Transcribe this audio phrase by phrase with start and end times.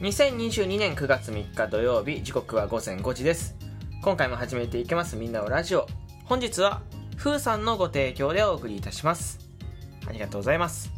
[0.00, 3.56] 2022年9月3日土曜日時刻は午前5時です。
[4.02, 5.86] 今回も始めていきますみんなのラジオ。
[6.26, 6.82] 本日は
[7.16, 9.38] ふーさんのご提供でお送りいたします。
[10.06, 10.92] ありがとうございます。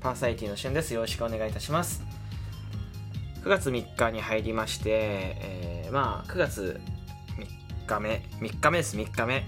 [0.00, 0.92] パーサイティのしゅんです。
[0.92, 2.04] よろしくお願いいたします。
[3.44, 6.80] 9月3日に入りまして、えー、まあ9月
[7.38, 8.94] 3日目3日目です。
[8.94, 9.46] 3日目、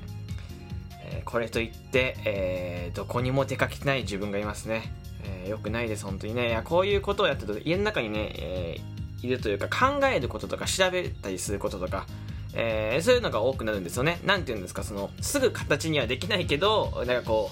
[1.03, 5.04] えー、これといって、えー、どこにも出かけてない自分がいますね。
[5.45, 6.49] えー、よくないです、本当にね。
[6.49, 12.07] いや、こういうことをやってると、家の中にね、えー、いるというか、考えることとか、調べたりすることとか、
[12.55, 14.21] えー、そういうのが多くなるんですよね。
[14.25, 17.51] なんて言うんですか、その、すぐ形にはできないけど、なんかこ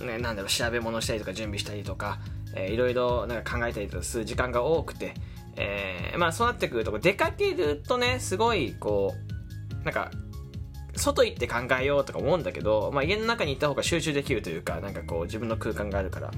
[0.00, 2.18] う、ね、なんだろう、調べ物したりとか、準備したりとか、
[2.54, 5.14] えー、いろいろなんか考えたりとかする時間が多くて、
[5.56, 9.14] えー、まあそうなってくると、出かけるとね、すごい、こ
[9.82, 10.10] う、なんか、
[10.96, 16.30] 外行って考えようとか思うんだけど、まあ、家の中にいた方が集中できるというか、なんかこう自分の空間があるから、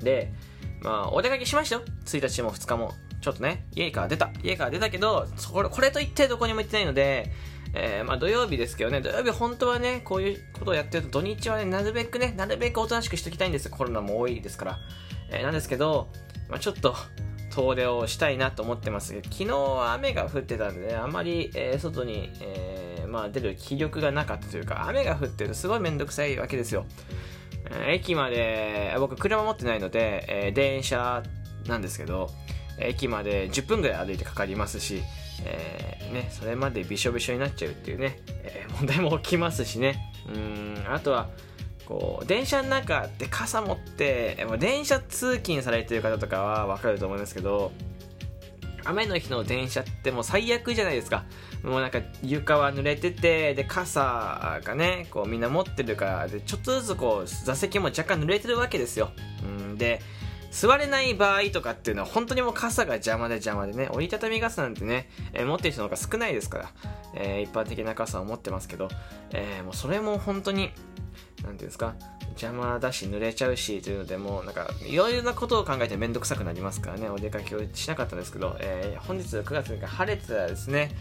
[0.00, 0.32] で、
[0.80, 1.82] まあ、お出かけしましたよ。
[2.04, 2.92] 1日も2日も。
[3.20, 4.30] ちょっとね、家から出た。
[4.42, 7.32] 家から出たけど、そここれといってどこにも行ってないので、
[7.74, 13.70] えー、まあ土曜日ですけどね、土曜日本当はね、こういうことをやってると土日はね、なるべくね、なるべくおとなしくしておきたいんです。
[13.70, 14.78] コロナも多いですから。
[15.30, 16.10] えー、なんですけど、
[16.48, 16.94] まあちょっと、
[17.50, 26.86] 遠出をしたいなと思ってますけど、昨日は雨が降ってたんでね、あまり、えー、外に、えー、まあ出る気力がなかったというか、雨が降ってるとすごいめんどくさいわけですよ。
[27.88, 31.22] 駅まで、僕車持ってないので、えー、電車
[31.66, 32.30] なんですけど、
[32.78, 35.02] 駅まで10分ぐらい歩いてかかりますし、
[35.44, 39.98] えー、ね、それまでびしょびしょになっちゃうっていうね、えー、問題も起きますしね。
[40.28, 41.28] うん、あとは、
[41.86, 47.72] こう、電車の中で傘持って、電車通勤されてる方とかはわかると思うんですけど、
[48.84, 51.24] 雨の日の電車ってもう最悪じゃないですか。
[51.62, 59.10] もうなんか床は濡れてて、で、傘がね、こうみんな持ってるから、で、ちょっとずつこう座席も若干濡れてるわけですよ。
[59.42, 60.00] うんで、
[60.50, 66.72] 座れない場合とかっていうのは本当にもう傘が邪魔で邪魔でね、折りたたみ傘なんてね、えー、持ってる人の方が少ないですから、
[67.14, 68.88] えー、一般的な傘を持ってますけど、
[69.30, 71.94] えー、もうそれも本当に、なんていうんですか、
[72.40, 77.08] 邪魔だし濡れちゃうしというのでもうなんかいろいろなことを考えて面倒くさくなりますからね。
[77.08, 80.92] お出かけをしなかったんですけど、えー、本日9月3日晴れてたらですね。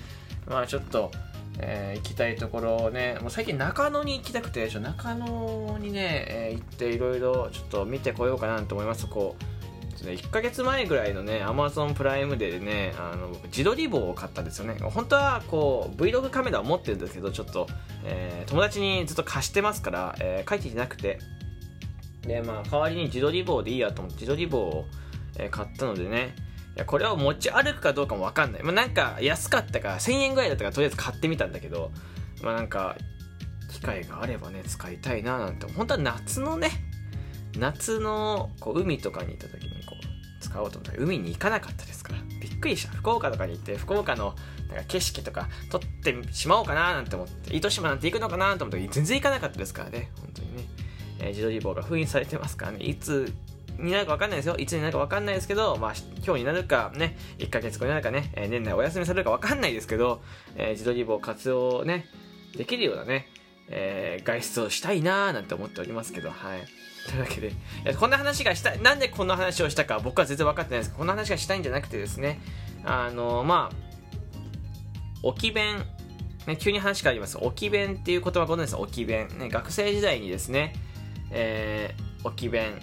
[0.48, 1.12] まあちょっと、
[1.60, 9.08] えー、行きたいところをねもう最近中野に行きたくて中野にね、えー、行っていろいろちょっと見てこようかなと思います。
[9.08, 9.57] こう
[10.04, 14.78] 1ヶ月前ぐらいのね、アマゾンプライムでね、あの、自撮り棒を買ったんですよね。
[14.80, 17.68] 本当は、こう、Vlog カメラを持ってるんですけど、ちょっと、
[18.04, 21.20] えー、友達にずっと貸してますから、えー、書いていなくて、
[22.22, 24.86] で、まあ、代わりに自撮り棒でいいやと思って、自撮り棒を、
[25.38, 26.36] えー、買ったのでね、
[26.76, 28.64] いや、これを持ち歩くかどうかもわかんない。
[28.64, 31.92] まあ、なんか、安かったから1000円ぐらいだったから、とりあえず買ってみたんだけど、
[32.44, 32.96] まあ、なんか、
[33.72, 36.70] 機会があればね、使いたいななんて、本当は夏のね、
[37.58, 42.20] 夏のこう海とかに行った時にこう使おうと思ったら海に行かなかったですから。
[42.40, 42.94] びっくりした。
[42.94, 44.36] 福岡とかに行って福岡の
[44.70, 50.12] なんか景色とか撮ってしまおうかななんて思って糸島なんて行くのかなと思った時全然行かなかったですからね。
[50.20, 50.64] 本当にね、
[51.20, 52.84] えー、自撮り棒が封印されてますからね。
[52.84, 53.34] いつ
[53.80, 54.56] になるか分かんないですよ。
[54.58, 55.94] いつになるか分かんないですけど、まあ、
[56.26, 60.22] 今日になるか、ね、1ヶ月後になるかね、えー、年内お休みされるか分かんないですけど、
[60.56, 62.06] えー、自撮り棒活用ね、
[62.56, 63.28] できるようなね、
[63.70, 66.66] えー、外出をしたいなーなんて思っておりますけど、はい。
[67.08, 67.52] というわけで、い
[67.86, 72.40] やこんな話がしたい、なんでこんな話をしたか僕は全然分かってないですこんな話がしたいんじゃなくてですね、
[72.84, 73.88] あの、まあ、
[75.24, 75.86] 置き弁、
[76.46, 77.38] ね、急に話変わります。
[77.38, 79.30] 置き弁っていう言葉ご存知ですか置き弁。
[79.38, 80.74] ね、学生時代にですね、
[81.32, 82.74] えー、置き弁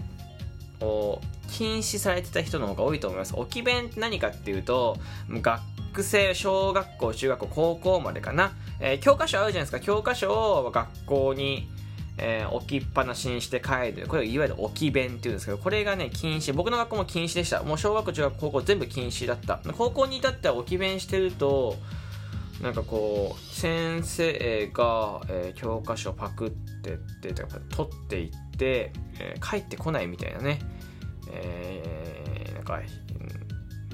[0.80, 3.34] を禁止されてた人の方が多いと思います。
[3.36, 4.96] 置き弁って何かっていうと、
[5.30, 8.52] 学生、小学校、中学校、高校までかな。
[8.80, 9.80] えー、教科書あるじゃないですか。
[9.80, 11.68] 教科書を学校に
[12.16, 14.06] えー、置きっぱなしにして帰る。
[14.06, 16.52] これいわゆる置き弁っていうんですけど、これがね、禁止。
[16.52, 17.62] 僕の学校も禁止でした。
[17.62, 19.60] もう小学校、中学校、高校全部禁止だった。
[19.76, 21.76] 高校に至っては置き弁してると、
[22.62, 30.60] なんかこう、先生が、えー、教科書パクってって、取っていって、えー、帰ってこないみたいなね。
[31.30, 32.80] えー、なんか、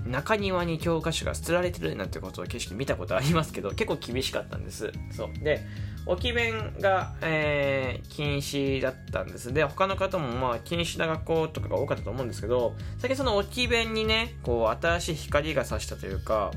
[0.06, 4.92] 中庭に教科書が捨てられてるなんてことを景色見たことありますけど、結構厳しかったんです。
[5.10, 5.44] そう。
[5.44, 5.60] で、
[6.06, 9.52] 置き弁が、えー、禁止だったんです。
[9.52, 16.50] で、他の方もまあ禁止な学校とかが多かったと思うんですけど、最近その置き弁にね、こう新しい光が差したというか、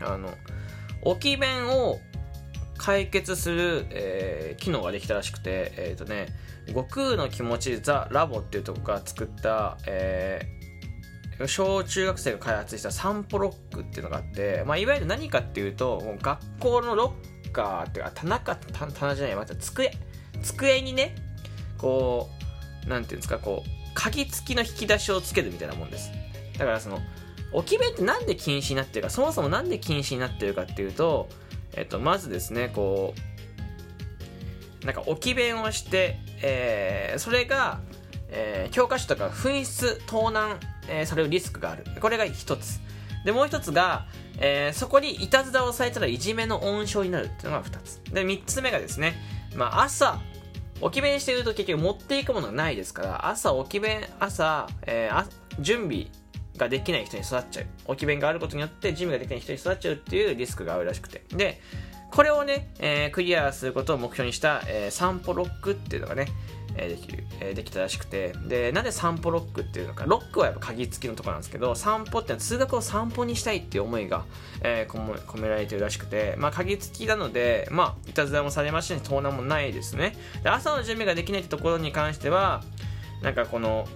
[0.00, 0.32] あの、
[1.02, 1.98] 置き弁を
[2.78, 6.28] 解決する、えー、機能ができたらしくて、えっ、ー、とね、
[6.68, 10.59] 悟空の気持ちザ・ラボっていうとこが作った、えー、
[11.46, 17.14] 小中学生が開発したサンポロックっていうのがあって、まあ、いわゆる何かっていうと、もう学校のロ
[17.44, 19.92] ッカーっていうか、棚か、棚じゃない、また机。
[20.42, 21.14] 机にね、
[21.78, 22.28] こ
[22.86, 26.10] う、なんていうんですか、こう、鍵付きの引き出しをつけるみたいなもんです。
[26.58, 27.00] だからその、
[27.52, 31.28] 置き弁ってなんで禁止になってるかそもそもなんで禁止になってるかっていうと、
[31.74, 33.14] えっと、まずですねこ
[34.82, 37.80] うなんか置き弁をして、えー、それが、
[38.28, 40.58] えー、教科書とか紛失盗難、
[40.90, 41.84] えー、されるリスクがある。
[42.00, 42.80] これが一つ。
[43.24, 44.06] でもう一つが、
[44.38, 48.02] えー、そこにいたずらをされたらいじめの温床になるっていうのが二つ。
[48.12, 49.14] で三つ目がですね、
[49.54, 50.20] まあ、朝
[50.80, 55.26] 置き弁してると結局持っていくものがないですから朝置き弁朝、えー、
[55.60, 56.06] 準備
[56.56, 57.66] ができない人に育っちゃう。
[57.86, 61.22] 置き弁があることによって準備ができない人に育っちゃうっていうリスクがあるらしくて。
[61.36, 61.60] で
[62.10, 66.26] これをね、えー、クリアすることを目標にした、えー、散歩ロックっていうのがね、
[66.76, 68.32] え、できる、え、できたらしくて。
[68.46, 70.04] でなんで散歩ロックっていうのか。
[70.06, 74.24] ロックはやっぱ鍵付きのとこなんですけど散歩ってのは通学を散歩にしたいっていう思いが、
[74.62, 76.34] えー、込められてるらしくて。
[76.38, 80.16] まあ鍵付きなのでまあいたずらもされましたし盗難もないですね。
[80.42, 82.62] で朝の準備ができないってところに関しては
[83.22, 83.86] なんかこの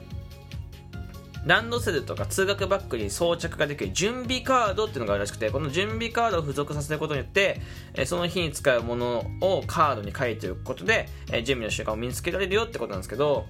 [1.46, 7.60] ランドセルとか通学バッグに装着ができる準備カードっていうのがあるらしくて、この準備カードを付属させることによって、
[7.94, 13.46] えその日に使うものをカードに書いておくことで、え準備の習慣を身につけられるよってことなんですけど、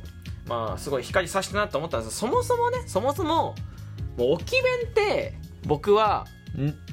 [0.46, 2.16] まあ、すごい光さしたなと思ったんです。
[2.16, 3.54] そもそもね、そもそも、
[4.18, 5.34] もう置き弁って、
[5.66, 6.26] 僕は、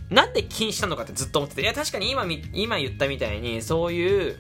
[0.09, 4.37] なんで禁止なのかってずっと思ってて、いや、確かに今、今言ったみたいに、そういう、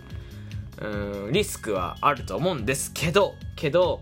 [0.81, 4.01] うん、リスクはあると思うんですけど、けど、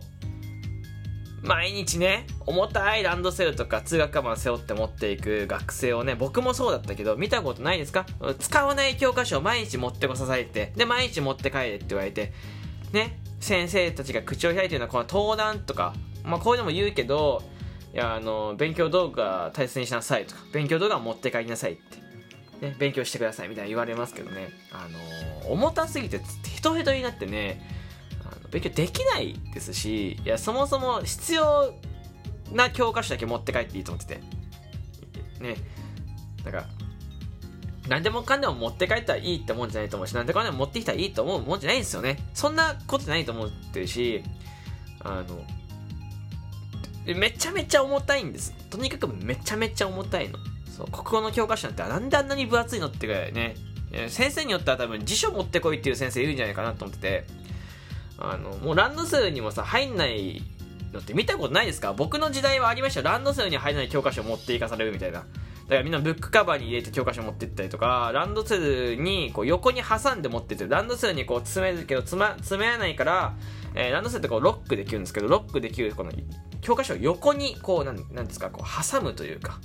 [1.41, 8.05] 毎日ね、重たいランドセルとか通学カバン背負って持っていく学生をね、僕もそうだったけど、見たことないですか？
[8.39, 12.33] 使わない教科書を毎日持ってこさされて、で、毎日持って帰れって言われて、
[12.91, 15.93] ね、先生たちが口を開いてるのはこの登壇とか、
[16.23, 17.41] まあこういうのも言うけど、
[17.93, 27.78] いや、あの、勉強道具は大切にしなさいとか、勉強道具は持って帰りなさいって、ね、勉強してくださいみたいな言われますけどね、あの、重たすぎてヘトヘトになってね、
[28.51, 31.73] 勉強できないですしいやそもそも必要
[32.51, 34.21] な教科書だけ持って帰っていいと思ってて。
[35.41, 35.55] ね。
[36.43, 36.65] だから
[37.87, 42.17] 何でもかんでも持って帰ったらいいってもんじゃないと思うし何でもかんでも持ってきたらいいと思うもんじゃないんですよね。
[42.33, 44.23] そんなことないと思ってるし
[45.01, 45.43] あの
[47.15, 48.53] めちゃめちゃ重たいんです。
[48.69, 50.37] とにかくめちゃめちゃ重たいの。
[50.75, 53.55] そう国語の教科書なんてなんであんなに分厚いのってぐらいね。
[54.09, 57.38] 先生によっては多分辞書持ってこいっていう先生いるんじゃないかなと思ってて。
[58.19, 60.43] あの、もうランドセルにもさ、入んない
[60.91, 61.93] のって見たことないですか？
[61.93, 63.05] 僕の時代はありましたよ。
[63.05, 65.19] ランドセルに入らない教科書を持っていかされるみたいな。
[65.19, 65.25] だ
[65.75, 73.35] からみんなブックカバーに入れて教科書持ってったりとか、ランドセルにこう横に挟んで持ってって、ランドセルにこう詰めるけど詰ま、詰めないから、
[73.75, 76.11] えー、ランドセルってこうロックできるんですけど、ロックできるこの
[76.61, 79.59] 教科書を横にこう、なんなんですか、こう挟むというか、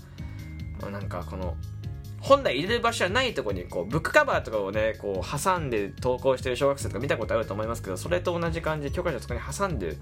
[0.92, 1.56] なんかこの、
[2.26, 9.97] 本来入れる場所はないところにこうブックカバーとかをねこう挟んで投稿してる小学生とか見たことあると思いますけどそれと同じ感じで教科書そこに挟んでる、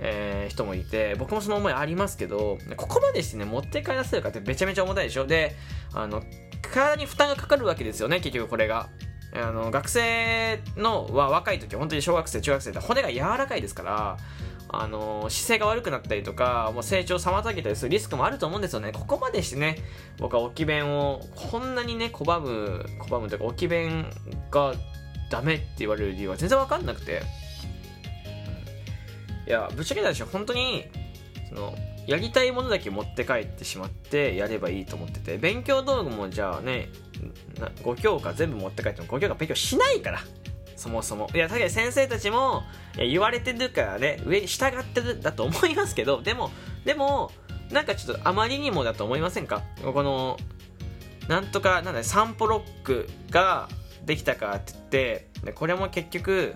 [0.00, 5.26] えー、人もいて僕もその思いありますけどここまでしてね持って帰らせるかってめちゃめちゃ重たいでしょ？
[5.26, 5.54] で
[5.94, 6.24] あの
[6.62, 8.88] 体に負担がかかるわけですよね結局これが。
[9.34, 14.18] あの学生のは若い時本当に小学生中学生って骨が柔らかいですから
[14.68, 18.92] あの姿勢が悪くなったりとかもう成長を妨げたりするリスクもあると思うんですよね。
[18.92, 19.76] ここまでしてね
[20.18, 24.10] 僕は置き弁をこんなにね拒む拒むというか置き弁
[24.50, 24.74] が
[25.30, 27.22] ダメって言われる理由は全然分かんなくて。
[29.44, 30.84] いやぶっちゃけた話本当に
[31.48, 31.74] その
[32.06, 36.88] やりたいものだけ持って帰ってしまってやればいいと思ってて勉強道具もじゃあね
[37.82, 40.20] 5教科全部持って帰っても5教科勉強しないから。
[40.76, 41.28] そもそも。
[41.34, 42.62] いや、確かに先生たちも、
[42.96, 46.50] 言われてるからね、上従ってるだと思いますけど、でも、
[46.84, 47.30] でも、
[47.70, 49.62] なんかちょっとあまりにもだと思いませんか？
[49.82, 50.36] この、
[51.28, 53.68] なんとか、なんだ、散歩ロックが
[54.04, 56.54] できたかって言って、でこれも結局、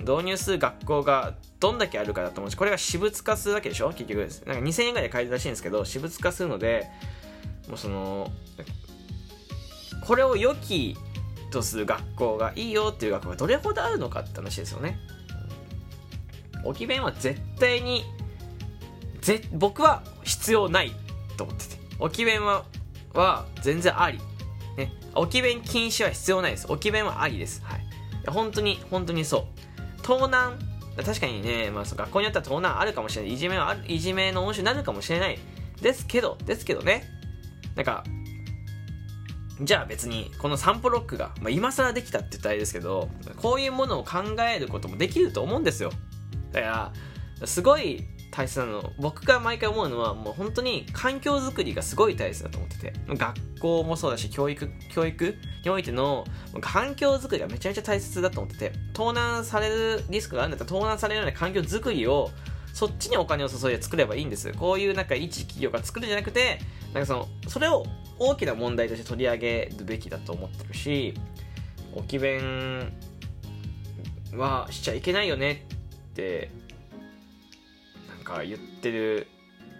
[0.00, 3.88] 導入する学校がどんだけあるかだと思うし、これが私物化するわけでしょ？
[3.88, 4.28] 結局。
[4.46, 6.86] なんか2000円ぐらいで買えるらしいんですけど、私物化するので、
[7.68, 8.30] もうその、
[10.06, 10.96] これを良き
[11.50, 14.98] とする学校がいいよっていう学校がどれほどあるのかって話ですよね。
[16.64, 18.04] 置き弁は絶対に
[19.20, 20.92] ぜ僕は必要ない
[21.36, 21.78] と思ってて。
[21.98, 22.64] 置き弁は
[23.14, 24.18] は全然あり、
[24.76, 26.66] ね、置き弁禁止は必要ないです。
[26.68, 27.80] 置き弁はありです、はい、
[28.28, 30.02] 本当に本当にそう。
[30.02, 30.58] 盗難。
[31.04, 33.34] 確かにね、まあ、学校によっては盗難あるかもしれない。
[33.34, 35.38] いじめはあるいじめの温床になるかもしれない。
[35.80, 37.04] ですけどですけどね。
[37.76, 38.02] なんか
[39.60, 45.90] じゃあ別にこの散歩ロックが、まあ、今更できたって言ったらあれですけどこういうものを考えることもできると思うんですよ。
[46.52, 46.92] だか
[47.40, 55.34] らすごい大切なの僕が毎回思うのはもう本当に環境づくりがすごい大切だと思ってて学校もそうだし教育教育
[55.64, 56.24] においての
[56.60, 62.30] 環境づくりがめちゃめちゃ大切だと思ってて盗難されるリスクがあるんだったら盗難されるような環境づくりを
[62.74, 64.52] そっちにお金を注いで作ればいいんです。
[64.52, 66.60] こういうなんか一企業が作るんじゃなくて
[66.92, 67.84] なんかそのそれを
[68.18, 71.14] 大きな問題として取り上げるべきだと思ってるし
[71.94, 72.92] 置き弁
[74.34, 75.66] はしちゃいけないよね
[76.10, 76.50] って
[78.08, 79.26] なんか言ってる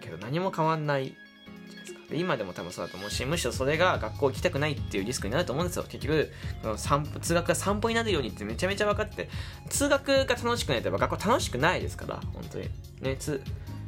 [0.01, 1.99] けど何も変わんないじゃないですか。
[2.09, 5.83] で今でも多分そうだと思うしむしろそれが学校行きたくないっていうリスクになると思うんですよ。
[5.87, 6.31] 結局
[6.63, 9.29] この散歩通学が散歩になるようにってめちゃめちゃ分かって
[9.69, 12.69] 通学が楽しくないと学校楽しくないですから本当に。
[13.01, 13.41] ね通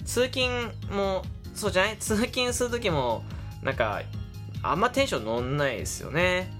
[0.06, 1.24] 通勤も
[1.56, 1.98] そうじゃない？
[1.98, 3.24] 通勤する時も
[3.64, 4.02] なんか
[4.64, 6.52] あんまテンション乗んないですよね。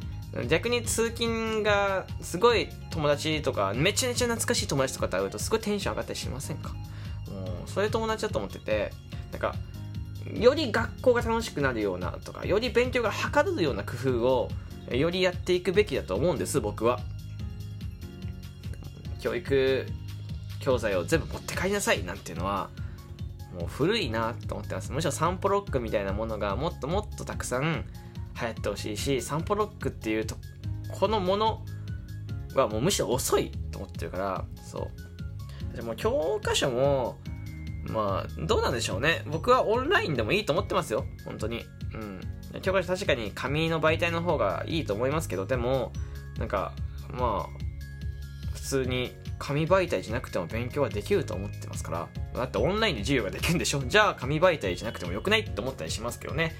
[0.48, 6.70] 逆に通勤がすごい友達とかめちゃめちゃ懐かしい友達とかと会うとすごいテンション上がったりしませんか？
[6.70, 6.76] も
[7.68, 8.94] うそういう友達だと思ってて
[9.32, 9.56] なんか
[10.34, 14.50] より学校が楽しくなるようなとかより勉強がはかどるような工夫を
[14.90, 17.00] よりやっていくべきだと思うんです僕は。
[19.20, 19.86] 教育
[20.62, 22.70] 教材を全部持って帰りなさいなんていうのは
[23.54, 24.92] もう古いなと思ってます。
[24.92, 27.86] むしろサンポロックみたいなものがもっともっとたくさん
[28.40, 30.36] 流行ってほしいしサンポロックっていうと
[31.00, 31.66] このもの
[32.56, 34.90] はもうむしろ遅いと思ってるからそ
[35.74, 35.76] う。
[35.76, 37.18] でも教科書も
[37.88, 39.24] まあどうなんでしょうね。
[39.26, 41.06] 僕はオンラインでもいいと思ってますよ。
[41.26, 41.66] 本当に。
[41.94, 42.62] うん。
[42.62, 45.94] 教科書確かに紙の媒体の方がいいと思いますけどでも
[46.38, 46.74] なんか
[47.10, 56.56] まあ普通に紙媒体じゃなくても勉強はできると思ってますからだってオンラインで授業ができるんでしょじゃあ紙媒体じゃなくてもよくないって思ったりしますけどね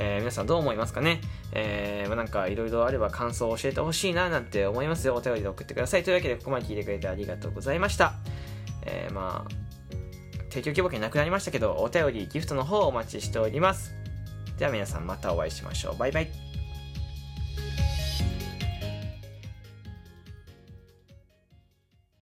[0.00, 1.20] えー、皆さんどう思いますかね
[1.52, 5.14] えー、まあ、なんかいろいろあれば感想を教えてほしいななんて思いますよ。
[5.14, 6.04] お便りで送ってください。
[6.04, 8.14] というわけでここまで聞いてくれてありがとうございました。
[8.82, 9.52] えー、まあ、
[10.50, 13.94] 提供希望券なくなりましたけど、お便り、ギフトの方お待ちしております。
[14.58, 15.96] では皆さんまたお会いしましょう。
[15.96, 16.47] バイバイ。